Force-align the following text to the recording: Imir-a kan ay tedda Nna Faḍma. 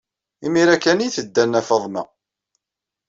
Imir-a 0.45 0.75
kan 0.77 0.99
ay 1.03 1.11
tedda 1.15 1.43
Nna 1.45 1.61
Faḍma. 1.67 2.03